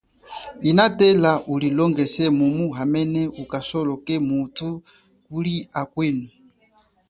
Inatela 0.69 1.31
kulilongeja 1.45 2.25
mumu 2.37 2.65
hamene 2.77 3.21
ukasoloke 3.43 4.13
mutu 4.27 4.69
muli 5.29 5.55
akwenu. 5.81 6.27